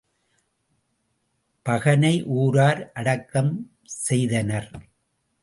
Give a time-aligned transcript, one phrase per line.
[1.65, 3.53] பகனை ஊரார் அடக்கம்
[3.99, 4.69] செய்தனர்.